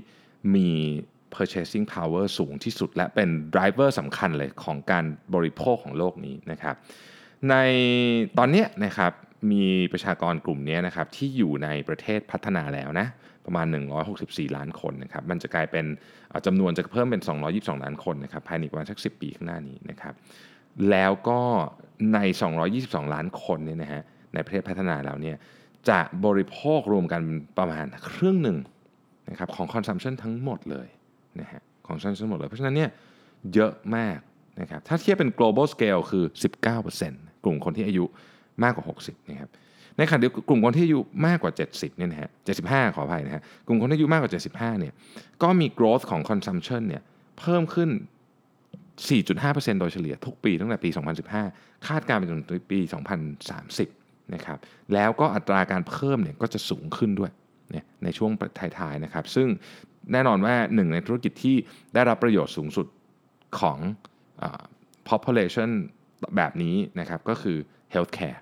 [0.55, 0.69] มี
[1.35, 6.75] purchasing power สูงที่สุด และเป็น driver สำคัญเลยของการบริโภคของโลกนี้นะครับ
[7.49, 7.55] ใน
[8.37, 9.11] ตอนนี้นะครับ
[9.51, 13.07] มีประชากรกลุ่มนี้นะครับที่อยู่ในประเทศพัฒนาแล้วนะ
[13.45, 13.67] ประมาณ
[14.11, 15.85] 164 ล้านคนนะครับมันจะกลายเป็น
[16.45, 17.21] จำนวนจะเพิ่มเป็น
[17.53, 20.13] 222 ล้านคนนะครับภายในประมาณสัก 10 ปีข้างหน้านี้นะครับ
[20.89, 21.41] แล้วก็
[22.13, 22.19] ใน
[22.65, 24.01] 222 ล้านคนเนี่ยนะฮะ
[24.33, 25.37] ในประเทศพัฒนาแล้วเนี่ย
[25.89, 27.21] จะบริโภครวมกัน
[27.57, 28.57] ประมาณครึ่งหนึ่ง
[29.29, 30.87] นะครับของ consumption ทั้งหมดเลย
[31.39, 32.89] นะฮะของ consumption หมดเลย เพราะฉะนั้นเนี่ย
[33.53, 34.17] เยอะมาก
[34.61, 36.23] นะครับถ้าเทียบเป็น global scale คือ
[36.83, 38.05] 19%กลุ่มคนที่อายุ
[38.63, 39.49] มากกว่า 60นะครับ
[39.97, 42.29] ในขณะเดียวกลุ่มคนที่อายุมากกว่า 70เนี่ยนะฮะ
[42.63, 44.93] 75 ขออภัยนะฮะกลุ่มคนที่อายุมากกว่า 75เนี่ย
[45.43, 47.03] ก็มี growth ของ consumption เนี่ย
[47.39, 47.89] เพิ่มขึ้น
[49.05, 50.89] 4.5%โดยเฉลี่ยทุกปีตั้งแต่ปี
[51.37, 52.79] 2015 คาดการณ์ไปจนถึงปี
[53.63, 54.57] 2030 นะครับ
[54.93, 57.31] แล้วก็อัตราการเพิ่มเนี่ยก็จะสูงขึ้นด้วย
[58.03, 58.31] ในช่วง
[58.77, 59.47] ท้ายๆนะครับ ซึ่ง
[60.11, 61.55] แน่นอนว่าหนึ่งในธุรกิจที่
[61.93, 62.87] ได้รับประโยชน์สูงสุด
[63.59, 63.77] ของ
[65.09, 65.69] population
[66.35, 67.57] แบบนี้นะครับก็คือ
[67.93, 68.39] healthcare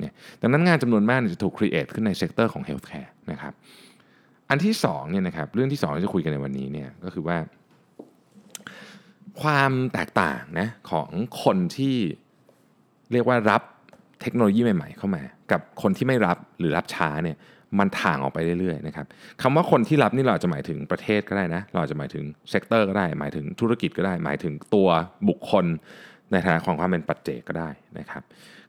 [0.00, 3.52] เนี่ยดังนั้นงานจำนวนมากจะถูก create ขึ้นใน sector ของ healthcare นะครับ
[4.50, 7.38] อันที่2เนี่ยนะครับเรื่องที่2ที่จะคุยกันในวันนี้เนี่ยก็คือว่า
[9.42, 11.08] ความแตกต่างนะของ
[11.44, 11.96] คนที่
[13.12, 13.62] เรียกว่ารับ
[14.22, 17.36] เทคโนโลยีใหม่ๆ เข้ามา กับคนที่ไม่รับหรือรับช้าเนี่ย
[17.78, 19.06] มันถ่างออกไปเรื่อยๆนะครับ
[19.42, 24.88] คำว่าคนที่รับนี่เราจะหมายถึงประเทศก็ได้นะ เราจะหมายถึง sector ก็ได้ หมายถึงธุรกิจก็ได้ หมายถึงตัว
[25.28, 25.64] บุคคล
[26.32, 28.22] ในฐานะของความเป็นปัจเจกก็ได้นะครับ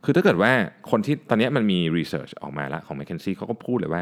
[0.03, 0.51] คือถ้าเกิดว่า
[0.91, 4.01] คนที่ตอนนี้มันมี research ออกมาแล้วของ m c k เคนซี่เขาก็พูดเลยว่า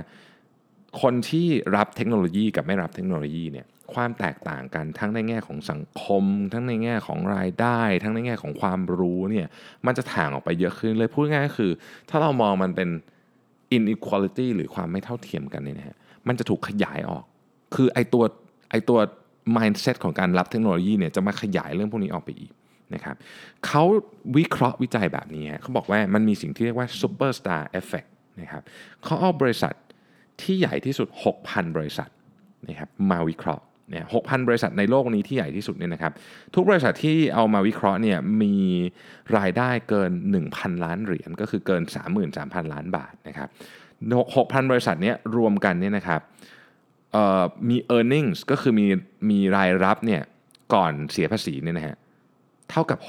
[1.02, 6.24] คนที่รับเทคโนโลยีกับไม่รับเทคโนโลยีเนี่ย ความแตกต่างกันทั้งในแง่ของสังคม
[6.54, 9.48] ทั้งในแง่ของรายได้ ทั้งในแง่ของความรู้เนี่ย
[9.86, 11.72] มันจะถ่างออกไปเยอะขึ้นเลยพูดง่ายก็คือ
[12.10, 12.90] ถ้าเรามองมันเป็น
[13.78, 15.98] inequality หรือความไม่เท่าเทียมกันเนี่ยนะฮะ
[16.28, 17.24] มันจะถูกขยายออก
[17.76, 18.24] คือไอตัว
[18.72, 19.00] ไอตัว
[19.58, 22.52] mindset ของการรับเทคโนโลยีเนี่ยจะมาขยายเรื่องพวกนี้ออกไปอีก
[22.94, 23.16] นะครับ
[23.66, 23.84] เขา
[24.38, 28.10] วิเคราะห์วิจัยแบบนี้เขาบอกว่ามันมีสิ่งที่เรียกว่า superstar effect
[28.42, 28.64] นะครับ
[29.04, 29.74] เขาเอาบริษัท
[30.42, 31.08] ที่ใหญ่ที่สุด
[31.44, 32.10] 6,000 บริษัท
[32.68, 36.14] นะครับมาวิเคราะห์ เนี่ย6,000บริษัทในโลกนี้ที่ใหญ่ที่สุดเนี่ยนะครับ
[36.56, 38.56] ทุกบริษัทที่เอามาวิเคราะห์เนี่ยมี
[39.38, 40.12] รายได้เกิน
[40.48, 41.84] 1,000 ล้านเหรียญก็คือเกิน
[42.28, 43.50] 33,000 ล้านบาทนะครับ
[44.36, 46.22] 6,000บริษัทเนี้ยรวมกันเนี่ยนะครับ
[47.70, 48.88] มี e a r n i n g s ก็คือมี
[49.30, 50.22] มีรายรับเนี่ย
[50.74, 51.98] ก่อนเสียภาษีเนี่ยนะฮะ
[52.70, 53.00] เท่ากับ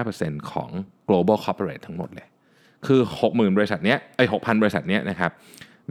[0.00, 0.70] 65%ของ
[1.08, 2.28] global corporate ทั้งหมดเลย
[2.86, 5.30] คือ 60,000 บริษัทเนี้ยไอ้6,000 บริษัทเนี้ยนะครับ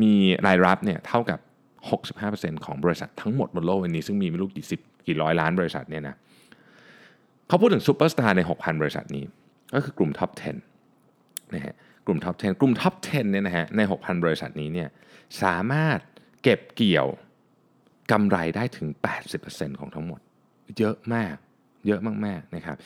[0.02, 0.14] มี
[0.48, 1.40] รายรับเนี่ยเท่ากับ
[2.04, 6.16] 65%ของบริษัททั้งหมดบนโลกวันนี้ ซึ่งมีไม่รู้กี่สิบกี่ร้อยล้านบริษัทเนี่ยนะ
[7.48, 9.24] เขาพูดถึงซูเปอร์สตาร์ใน 6,000 บริษัทนี้
[9.74, 10.32] ก็คือกลุ่ม top
[10.92, 14.90] 10 นะฮะกลุ่ม top 10 กลุ่ม top 10 เนี่ยนะฮะใน 6,000 บริษัทนี้เนี่ย
[15.42, 16.00] สามารถ
[16.44, 17.08] เก็บเกี่ยว
[18.12, 18.88] กำไรได้ถึง
[19.34, 20.20] 80%ของทั้งหมด
[20.78, 21.36] เยอะมาก
[21.88, 22.78] เยอะมากๆนะครับ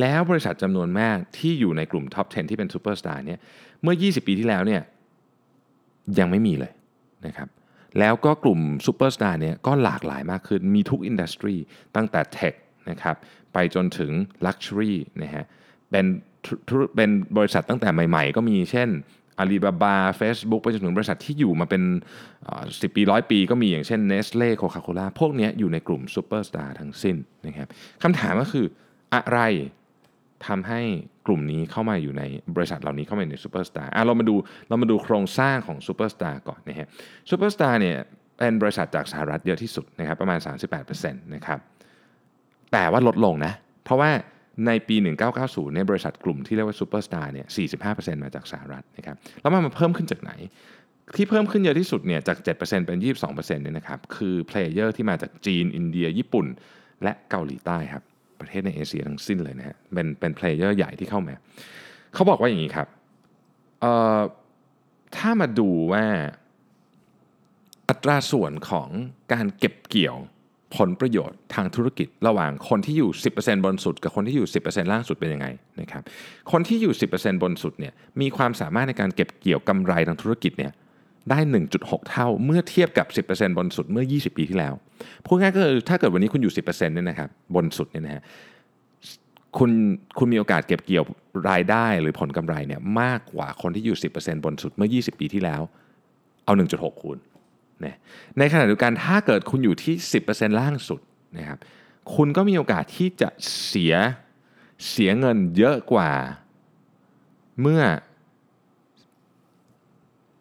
[0.00, 3.38] แล้วบริษัทจำนวนมากที่อยู่ในกลุ่ม top 10 ที่เป็นซูเปอร์สตาร์เนี่ย
[3.82, 4.82] เมื่อ 20 ปีที่แล้วเนี่ย
[6.18, 6.72] ยังไม่มีเลย
[7.26, 7.48] นะครับ
[7.98, 11.56] แล้วก็กลุ่มซูเปอร์สตาร์เนี่ยก็หลากหลายมากขึ้น มีทุก industry
[11.96, 12.54] ตั้งแต่ tech
[12.90, 13.16] นะครับ
[13.52, 14.10] ไปจนถึง
[14.46, 15.44] luxury นะฮะ
[15.90, 16.06] เป็น
[16.96, 18.88] เป็นบริษัทตั้งแต่ใหม่ๆ ก็มีเช่น
[19.38, 21.82] อาลีบาบา Facebook ไปจนถึงบริษัทที่อยู่มาเป็น
[22.80, 27.68] สิบปีร้อยปีก็มีอย่างเช่น Nestle Coca-Cola พวกนี้อยู่ในกลุ่มซูเปอร์สตาร์ทั้งสิ้นนะครับ
[28.02, 28.66] คำถามก็คือ
[29.14, 29.38] อะไร
[30.46, 30.80] ทำให้
[31.26, 32.22] กลุ่มนี้เข้ามาอยู่ใน
[32.56, 34.34] บริษัทเหล่านี้เข้ามาในซูเปอร์สตาร์เรามาดู
[34.68, 36.88] เรามาดูโครงสร้างของซูเปอร์สตาร์ก่อนนะฮะ
[37.30, 37.96] ซูเปอร์สตาร์เนี่ย
[38.38, 40.38] เป็นบริษัทจากสหรัฐเยอะที่สุดนะครับประมาณ
[40.82, 41.58] 38%นะครับ
[42.72, 43.52] แต่ว่าลดลงนะ
[43.84, 44.10] เพราะว่า
[44.66, 44.96] ในปี
[45.36, 47.46] 1990ในบริษัทกลุ่มที่เรียกว่าซูเปอร์สตาร์เนี่ย
[47.84, 50.32] 45%มาจากสหรัฐนะครับแล้วมันมาเพิ่มขึ้นจากไหน
[51.16, 56.46] ที่เพิ่มขึ้นเยอะที่สุดเนี่ยจาก 7%เป็น 22%เนี่ยนะครับคือ player ที่มาจากจีน อินเดีย ญี่ปุ่น
[57.02, 58.02] และเกาหลีใต้ครับ
[58.40, 61.34] ประเทศในเอเชียทั้งสิ้นเลยนะฮะเป็นเป็นเพลเยอร์ใหญ่ที่เข้ามา
[62.14, 62.88] เขาบอกว่าอย่างนี้ครับ
[63.80, 64.20] เอ่อ
[65.16, 66.04] ถ้ามาดูว่า
[67.88, 68.88] อัตราส่วนของ
[69.32, 70.18] การเก็บเกี่ยว
[70.76, 75.46] ผลประโยชน์ทางธุรกิจระหว่างคนที่อยู่ 10%บนสุด กับคนที่อยู่ 10%ล่างสุดเป็นยังไง
[75.80, 76.02] นะครับ
[76.52, 80.72] คนที่อยู่ 10%บนสุดเนี่ยมีความสามารถในการเก็บเกี่ยวกำไรทางธุรกิจเนี่ย
[81.30, 81.38] ได้
[81.74, 84.74] 1.6 เท่าเมื่อเทียบกับ 10%บนสุดเมื่อ 20 ปีที่แล้ว
[85.26, 88.22] พูดง่ายก็คือถ้าเกิดวันนี้คุณอยู่ 10%เนี่ยนะครับบนสุดเนี่ยนะฮะ
[89.58, 89.70] คุณ
[90.18, 91.04] คุณมีโอกาสเก็บเกี่ยว
[91.50, 95.60] รายได้หรือผลกำไรเนี่ยมากกว่าคนที่อยู่ 10%บนสุดเมื่อ 20 ปีที่แล้ว
[96.44, 97.18] เอา 1.6 คูณ
[97.84, 97.96] นะ
[98.38, 99.94] ในขณะเดียวกันถ้าเกิดคุณอยู่ที่
[100.26, 101.00] 10%ล่างสุด
[101.38, 101.58] นะครับ
[102.14, 103.28] คุณก็มีโอกาสที่จะ
[103.66, 103.94] เสีย
[104.90, 106.10] เสียเงินเยอะกว่า
[107.60, 107.82] เมื่อ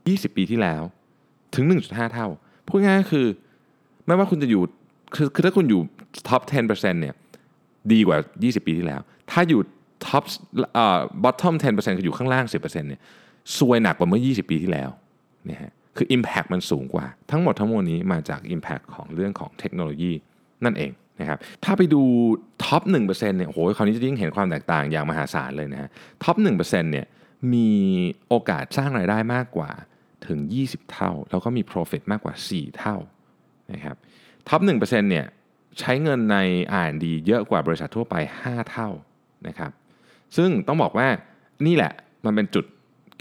[0.07, 0.81] 20 ปีที่แล้ว
[1.55, 2.27] ถึง 1.5 เท่า
[2.67, 3.27] พูดง่ายๆคือ
[4.05, 4.62] ไม่ว่าคุณจะอยู่
[5.15, 5.81] คือคือถ้าคุณอยู่
[6.27, 7.15] top 10%เนี่ย
[7.91, 9.62] ดีกว่า 20 ปีที่แล้ว ถ้าอยู่
[10.08, 10.23] top
[10.73, 13.01] เอ่อ bottom 10%คืออยู่ข้างล่าง 10%เนี่ย
[13.57, 14.89] ซวยหนักกว่าเมื่อ 20 ปีที่แล้ว
[15.45, 20.12] เนะฮะคือ Impact มันสูงกว่า ทั้งหมดทั้งมวลนี้มาจาก Impact ของเรื่องของเทคโนโลยี
[20.65, 22.01] นั่นเองนะครับถ้าไปดู
[22.63, 25.89] top 1%เนี่ยโอ้โหคราวนี้จะยิ่งเห็นความแตกต่างอย่างมหาศาลเลยนะฮะ
[26.23, 27.05] top 1%เนี่ย
[27.54, 27.69] มี
[28.28, 29.71] โอกาสสร้างรายได้มากกว่า
[30.28, 32.95] ถึง 20 เท่า แล้วก็มี profit มากกว่า 4 เท่า
[33.73, 33.95] นะครับ
[34.47, 35.25] top 1%เนี่ย
[35.80, 36.38] ใช้เงินใน
[36.84, 38.89] R&D เยอะกว่าบริษัททั่วไป 5 เท่า
[39.47, 39.71] นะครับ
[40.38, 41.08] ซึ่งต้องบอกว่า
[41.65, 41.93] นี่แหละ
[42.25, 42.65] มันเป็นจุด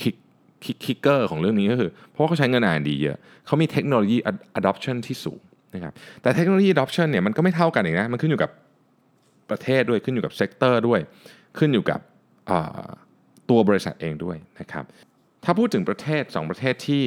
[0.02, 4.16] kick kicker ของเรื่องนี้ก็คือ เพราะเขาใช้เงิน R&D เยอะเขามีเทคโนโลยี
[4.58, 5.40] adoption ที่สูง
[5.74, 8.50] นะครับแต่เทคโนโลยี adoption เนี่ยมันก็ไม่เท่ากันอีกนะมันขึ้นอยู่กับ
[9.50, 11.00] ประเทศด้วยขึ้นอยู่กับ sector ด้วย
[11.58, 12.00] ขึ้นอยู่กับ
[13.50, 14.84] ตัวบริษัทเองด้วยนะครับ
[15.44, 17.04] ถ้าพูดถึงประเทศ 2 ประเทศที่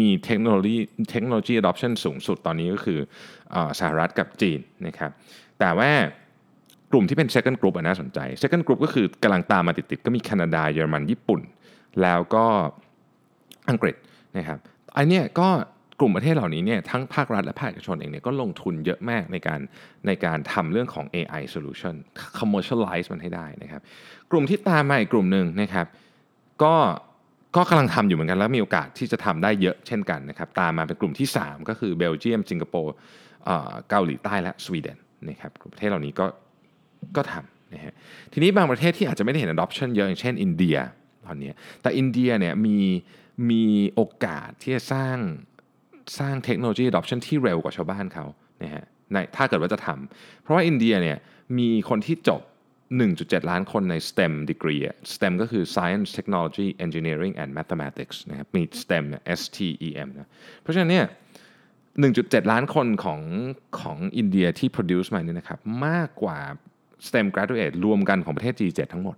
[0.00, 0.78] มีเทคโนโลยี
[1.10, 2.98] เทคโนโลยี adoption สูงสุดตอนนี้ก็คือ
[3.54, 5.10] อสหรัฐกับจีนนะครับ
[5.60, 5.90] แต่ว่า
[6.92, 11.40] กลุ่มที่เป็น second group น่าสนใจ second group ก็คือกำลังตามมาติดๆ ก็มีแคนาดาเยอรมันญี่ปุ่น
[12.02, 12.46] แล้วก็
[13.70, 13.96] อังกฤษ
[14.36, 14.58] นะครับ
[14.96, 15.48] อันนี้ก็
[16.00, 19.60] กลุ่มประเทศเหล่านี้เนี่ยทั้งภาครัฐและภาคเอกชนเองเนี่ยก็ลงทุนเยอะมากในการ
[20.06, 21.94] ในการทำเรื่องของ AI solution
[22.38, 23.82] commercialize มันให้ได้นะครับ
[24.30, 25.86] กลุ่มที่ตามมาอีกกลุ่มหนึ่งนะครับ
[26.62, 26.74] ก็
[27.56, 32.94] ก็กำลังทำอยู่เหมือนกันแล้วมีโอกาสที่จะทำได้เยอะเช่นกันนะครับ ตามมาเป็นกลุ่มที่ 3 ก็คือเบลเยียมสิงคโปร์
[33.88, 36.26] เกาหลีใต้และสวีเดนนะครับประเทศเหล่านี้ก็
[37.16, 37.94] ก็ทำนะฮะ
[38.32, 40.76] ทีนี้บางประเทศที่อาจจะไม่ได้เห็น adoption เยอะอย่างเช่นอินเดีย
[41.26, 41.50] ตอนนี้
[41.82, 42.78] แต่อินเดียเนี่ยมี
[43.50, 43.64] มี
[43.94, 45.16] โอกาสที่จะสร้าง
[46.18, 48.24] สร้างเทคโนโลยี adoption ที่เร็วกว่าชาวบ้านเขา
[48.62, 51.18] นะฮะในถ้าเกิดว่าจะทำเพราะว่าอินเดียเนี่ย
[51.58, 52.42] มีคนที่จบ
[52.98, 54.82] 1.7 ล้านคนใน STEM degree
[55.14, 60.30] STEM ก็คือ Science Technology Engineering and Mathematics นะครับมี STEM เนี่ย S T E M นะ
[60.62, 61.06] เพราะฉะนั้นเนี่ย
[61.98, 63.20] 1.7 ล้านคนของ
[63.80, 66.38] ของอินเดียที่ produce มาเนี่ยนะครับมากกว่า
[67.06, 69.16] STEM graduate รวมกันของประเทศ G7 ทั้งหมด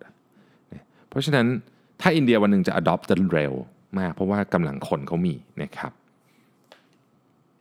[1.08, 1.46] เพราะฉะนั้น
[2.00, 3.52] ถ้าอินเดียวันหนึ่งจะ adopt จะเร็ว
[3.98, 5.92] มาก เพราะว่ากำลังคนเขามีนะครับ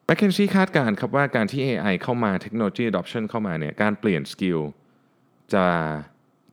[0.07, 4.59] m c k เคนซี่คาดการณ์ครับว่าการที่ AI เข้ามาเทคโนโลยี adoption เข้ามาเนี่ยการเปลี่ยนสกิล
[5.53, 5.65] จะ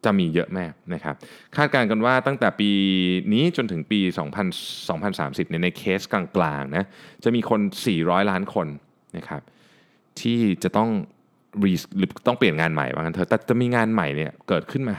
[0.05, 1.15] จะมีเยอะมากนะครับ
[1.57, 2.71] คาดการณ์กันว่าตั้งแต่ปี
[3.33, 4.01] นี้จนถึงปี
[4.55, 6.85] 2030เนี่ยในเคสกลางๆนะ
[7.25, 7.61] จะมีคน
[7.95, 8.67] 400 ล้านคน
[9.17, 9.43] นะครับ
[10.21, 10.91] ที่จะต้อง
[11.65, 14.95] รีหรือต้องเปลี่ยนงานใหม่ว่างั้นเถอะแต่จะมีงานใหม่เนี่ยเกิดขึ้นมา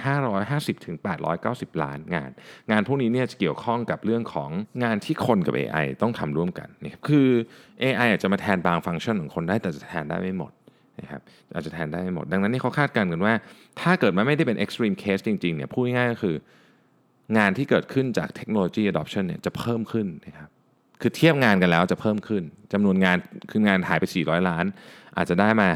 [0.60, 0.96] 550ถึง
[1.40, 2.30] 890 ล้านงาน
[2.72, 4.50] งานพวกนี้เนี่ยจะเกี่ยวข้องกับเรื่องของ
[4.84, 7.28] งานที่คนกับ AI ต้องทำร่วมกันนี่คือ
[7.84, 10.52] AI อาจจะมาแทนบางฟังก์ชันของคนได้แต่จะแทนได้ไม่หมด
[11.00, 11.22] นะครับ
[11.54, 13.34] อาจจะแทนได้ไม่หมด ดังนั้นนี่เขาคาดการณ์กันว่า
[13.82, 16.36] ถ้าเกิดมันไม่ได้เป็น extreme case จริงๆเนี่ยพูดง่ายก็คือ
[17.38, 20.50] งานที่เกิดขึ้นจากเทคโนโลยี adoption เนี่ยจะเพิ่มขึ้นนะครับ
[21.02, 23.18] คือเทียบงานกันแล้วจะเพิ่มขึ้นจำนวนงาน
[23.52, 24.66] คืองานหายไป 400 ล้าน
[25.18, 25.68] อาจจะได้มา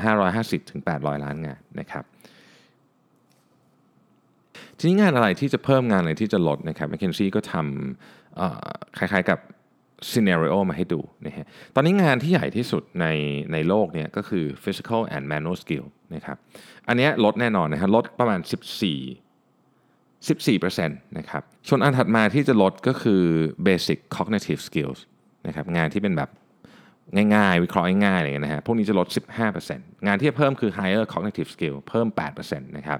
[0.42, 2.04] 550ถึง800 ล้านงานนะครับ
[4.78, 9.40] ทีนี้งานอะไรที่จะเพิ่มงานอะไรที่จะลดนะครับ m c k เคนซี่ก็ทำคล้ายๆกับ
[10.12, 13.06] ซีเน a r i o มาให้ดูนะฮะตอนนี้งานที่ใหญ่ที่สุดใน
[13.54, 15.86] ในโลกเนี่ยก็คือ physical and manual skill
[16.16, 16.38] นะครับ
[16.88, 18.50] อันนี้ลดแน่นอนนะครับลดประมาณ 14
[20.28, 23.22] 14%นะครับส่วนอันถัดมาที่จะลดก็คือ
[23.68, 25.00] basic cognitive skills
[25.48, 26.30] นะครับงานที่เป็นแบบ
[27.36, 29.08] ง่ายๆ วิเคราะห์ง่ายๆอะไรเงี้ยนะฮะพวกนี้จะลด
[29.58, 33.00] 15%งานที่จะเพิ่มคือ higher cognitive skill เพิ่ม 8%นะครับ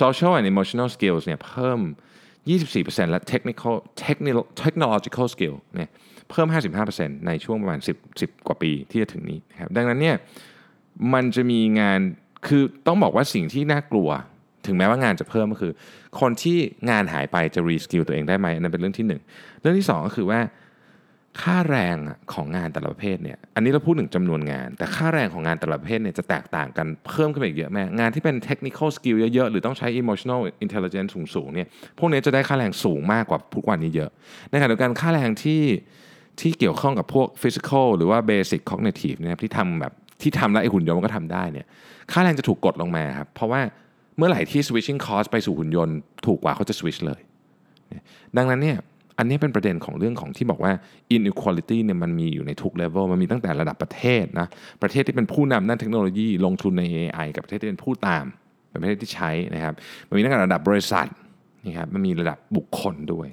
[0.00, 1.80] social and emotional skills เนี่ยเพิ่ม
[2.46, 3.74] 24%และ technical
[4.64, 5.90] technological skill เนี่ย
[6.30, 6.48] เพิ่ม
[6.88, 10.16] 55%ในช่วงประมาณ 10 10 กว่าปีที่จะถึงนี้นะครับดังนั้นเนี่ย
[11.14, 12.00] มันจะมีงาน
[12.46, 14.10] คือต้องบอกว่าสิ่งที่น่ากลัว
[14.66, 15.72] ถึงแม้ว่างานจะเพิ่มก็คือ
[16.20, 16.58] คนที่
[16.90, 20.40] งานหายไปจะ reskill ตัวเองได้ไหมนั่นเป็นเรื่องที่ 1 เรื่องที่ 2 ก็คือว่า
[21.42, 21.96] ค่าแรง
[22.32, 34.10] ของงานแต่ละประเภทเนี่ย อันนี้เราพูดถึงจำนวนงาน แต่ค่าแรงของงานแต่ละประเภทเนี่ยจะแตกต่างกันเพิ่มขึ้นไปอีกเยอะแม่งานที่เป็น technical skill เยอะๆ หรือต้องใช้ emotional intelligence สูงๆเนี่ย พวกนี้จะได้ค่าแรงสูงมากกว่าทุกวันนี้เยอะ
[34.50, 35.62] ในขณะเดียวกันค่าแรงที่
[36.40, 41.66] ที่เกี่ยวข้องกับพวก physical หรือว่า basic cognitive เนี่ยที่ทำแบบที่ทำแล้วไอ้หุ่นยนต์มันก็ทำได้เนี่ย
[42.12, 43.60] ค่าแรงจะถูกกดลงมาครับเพราะว่า
[44.16, 47.20] เมื่อไหร่ที่ switching cost ไปสู่หุ่นยนต์ถูกกว่าเขาจะ switch เลย
[48.36, 48.78] ดังนั้นเนี่ย
[49.18, 50.72] อันนี้เป็นประเด็นของเรื่องของที่บอกว่า
[51.14, 54.46] inequality เนี่ยมันมีอยู่ในทุก level มันมีตั้งแต่ระดับประเทศนะ
[54.82, 58.24] ประเทศที่เป็นผู้นำด้านเทคโนโลยีลงทุนใน AI กับประเทศที่เป็นผู้ตาม
[58.70, 59.74] เป็นประเทศที่ใช้นะครับ
[60.08, 61.06] มันมีตั้งแต่ระดับบริษัท
[61.66, 63.28] นี่ครับมันมีระดับบุคคลด้วย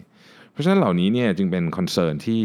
[0.51, 2.41] เพราะฉะนั้นเหล่านี้เนี่ยจึงเป็นคอนเซิร์นที่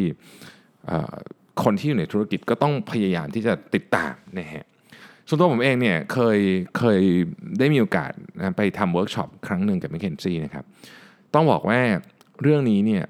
[1.64, 4.64] คนที่อยู่ในธุรกิจก็ต้องพยายามที่จะติดตามนะฮะ
[5.28, 6.38] ส่วนตัวผมเองเนี่ยเคย
[6.78, 7.00] เคย
[7.58, 8.10] ได้มีโอกาส
[8.56, 10.64] ไปทำเวิร์กช็อปครั้งหนึ่งกับ m c k เคนซี่นะครับ
[11.34, 11.80] ต้องบอกว่า
[12.42, 13.04] เรื่องนี้เนี่ย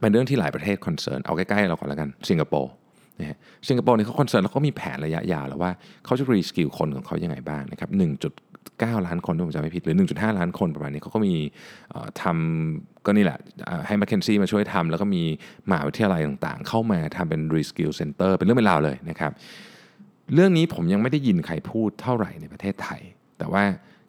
[0.00, 2.72] เป็นเรื่องที่หลายประเทศ concern เอาใกล้ๆเราก่อนแล้วกันสิงคโปร์
[3.20, 3.36] นะฮะ
[3.68, 5.70] สิงคโปร์เนี่ยเขา concern แล้วก็มีแผนระยะยาวแล้วว่า
[6.04, 7.90] เขาจะ reskill คนของเขายังไงบ้างนะครับ
[8.84, 11.34] 1.9ล้านคนถ้าผมจำไม่ผิดหรือ 1.5 ล้านคนประมาณนี้เขาก็มี
[12.22, 13.38] ทำก็นี่แหละ
[13.86, 15.22] ให้ m c k เคนซี่มาช่วยทำแล้วก็มี
[15.70, 19.32] มหาวิทยาลัยต่างๆ เข้ามาทำเป็น reskill center เป็นเรื่องเป็นราวเลยนะครับ
[20.34, 23.00] เรื่องนี้ผมยังไม่ได้ยินใครพูดเท่าไหร่ในประเทศไทย
[23.38, 23.62] แต่ว่า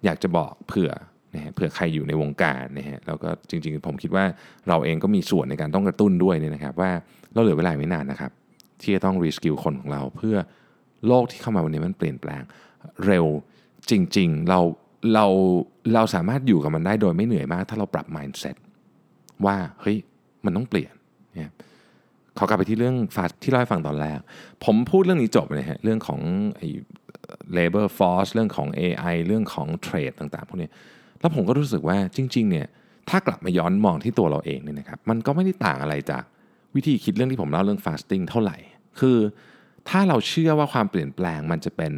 [0.05, 0.91] อยากจะบอกเผื่อ
[1.33, 4.25] นะฮะเผื่อใครอยู่ในวงการนะฮะแล้วก็จริงๆ ผมคิดว่า
[4.67, 6.91] เราเองก็มีส่วนในการต้องกระตุ้นด้วยเนี่ยนะครับ ว่า
[7.33, 8.31] เราเหลือเวลาไม่นานนะครับ
[8.81, 10.35] ที่จะต้อง reskill คนของเราเพื่อ
[11.07, 12.43] โลกที่เข้ามาวันนี้มันเปลี่ยนแปลง
[13.05, 13.25] เร็ว
[13.91, 14.59] จริงๆ เรา
[15.13, 15.25] เรา
[15.93, 18.55] เราสามารถอยู่กับมันได้โดยไม่เหนื่อยมาก ถ้าเราปรับ mindset
[19.45, 19.97] ว่าเฮ้ย
[20.45, 20.93] มันต้องเปลี่ยน
[21.35, 21.51] เนี่ย
[22.37, 24.19] ขอกลับไปที่เรื่องฟาที่เล่าให้ฟังตอนแรก
[24.65, 26.19] ผมพูดเรื่องนี้จบเลยฮะเรื่องของ
[26.57, 26.67] ไอ้
[27.57, 30.69] labor force เรื่องของ AI เรื่องของเทรดต่างๆพวกนี้
[31.19, 32.67] แล้วผมก็รู้สึกว่าจริง ๆ เนี่ย
[33.09, 36.23] ถ้ากลับมาย้อนมองที่ตัวเราเองเนี่ยนะครับมันก็ไม่ได้ต่างอะไรจาก
[36.75, 38.57] วิธีคิดเรื่องที่ผมเล่าเรื่อง fasting เท่าไหร่
[38.99, 39.17] คือ
[39.89, 41.93] ถ้าเราเชื่อว่าความเปลี่ยนแปลงมันจะเป็น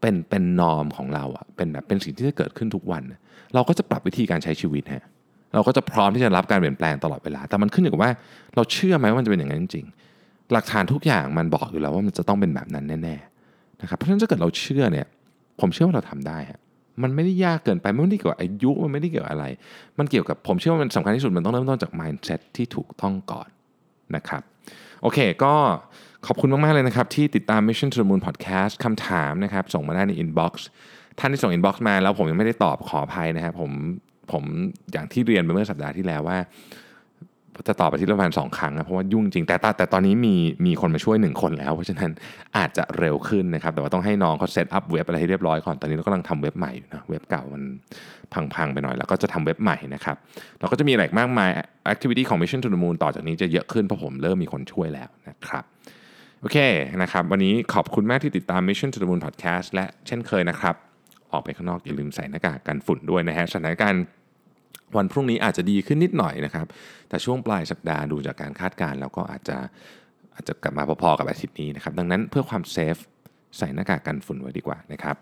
[0.00, 3.02] เป็นเป็นนอมของเราอะเป็นแบบเป็นสิ่งที่จะเกิดขึ้นทุกวัน
[3.54, 5.04] เราก็จะปรับวิธีการใช้ชีวิตฮะ
[5.54, 8.12] เราก็จะพร้อมที่จะรับการเปลี่ยนแปลงตลอดเวลา แต่มันขึ้นอยู่กับว่า
[8.56, 9.86] เราเชื่อไหมว่ามันจะเป็นอย่างนั้นจริง
[10.52, 15.06] หลักฐานทุกอย่างมันบอกอยู่แล้วว่ามันจะต้องเป็นแบบนั้นแน่ๆนะครับเพราะฉะนั้นถ้าเกิดเราเชื่อเนี่ย
[15.60, 16.60] ผมเชื่อว่าเราทำได้ฮะ
[17.02, 19.44] มันไม่ได้ยากเกินไปมันไม่ได้เกี่ยวกับอายุมันไม่ได้เกี่ยวกับอะไร
[19.98, 23.48] มันเกี่ยวกับผมเชื่อว่ามันสำคัญที่สุดมันต้องเริ่มต้นจาก mindset ที่ถูกต้องก่อน
[24.16, 24.42] นะครับ
[25.02, 25.54] โอเคก็
[26.26, 30.52] ขอบคุณมาก ๆ เลยนะครับ ที่ติดตาม Mission to the Moon Podcast คำถามนะครับ ส่งมาได้ใน inbox
[31.18, 33.70] ท่านที่ส่ง inbox มาแล้วผมยังไม่ได้ตอบขออภัยนะครับผม
[34.32, 34.44] ผม
[34.92, 36.38] อย่างที่เรียนไปเมื่อสัปดาห์ที่แล้วว่า
[37.68, 40.34] จะตอบไปที่ประมาณสองครั้งนะเพราะว่ายุ่งจริงแต่แต่ตอนนี้มี
[40.66, 42.10] มีคนมาช่วยหนึ่งคนแล้ว เพราะฉะนั้น
[42.56, 47.62] อาจจะเร็วขึ้นนะครับ แต่ว่าต้องให้น้องเขา setup เว็บอะไรให้เรียบร้อยก่อนตอนนี้เรากำลังทำเว็บใหม่อยู่นะเว็บเก่ามัน
[48.54, 50.16] พังๆไปหน่อย แล้วก็จะทำเว็บใหม่นะครับ
[50.60, 51.50] เราก็จะมีอะไรมากมาย
[51.92, 55.64] activity ของ Mission to the Moon ต่อจากนี้จะเยอะขึ้นเพราะผมเริ่มมีคนช่วยแล้วนะครับ
[56.42, 56.58] โอเค
[57.02, 60.74] นะครับวันนี้ขอบคุณมากที่ติดตาม Mission to the Moon Podcast และเช่นเคยนะครับ
[61.32, 64.02] ออกไปข้างนอกอย่าลืมใส่หน้ากากกันฝุ่นด้วยนะฮะสถานการณ์
[64.96, 66.66] วันพรุ่งนี้อาจจะดีขึ้นนิดหน่อยนะครับ
[67.08, 69.56] แต่ช่วงปลายสัปดาห์ดูจากการคาดการณ์แล้วก็อาจจะ
[70.34, 72.96] อาจจะกลับมาพอๆกับอาทิตย์นี้นะครับ ดังนั้นเพื่อความเซฟ
[73.58, 75.16] ใส่หน้ากากกันฝุ่นไว้ดีกว่านะครับ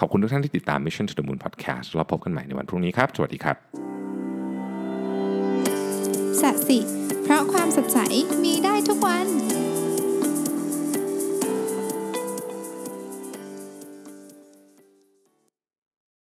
[0.00, 3.56] ขอบคุณทุกท่านที่ติดตาม Mission to the Moon Podcast เราพบกันใหม่ในวันพรุ่งนี้ครับ สวัสดีครับ
[6.40, 6.78] สัสิ
[7.22, 7.98] เพราะความสดใส
[8.44, 9.26] มีได้ทุกวัน